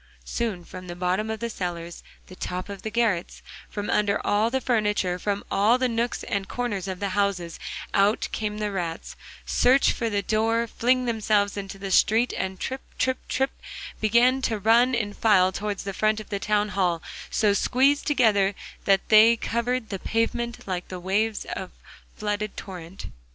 [0.25, 4.49] Soon from the bottom of the cellars, the top of the garrets, from under all
[4.49, 7.59] the furniture, from all the nooks and corners of the houses,
[7.93, 12.81] out come the rats, search for the door, fling themselves into the street, and trip,
[12.97, 13.51] trip, trip,
[13.99, 18.55] begin to run in file towards the front of the town hall, so squeezed together
[18.85, 21.69] that they covered the pavement like the waves of
[22.17, 23.05] flooded torrent.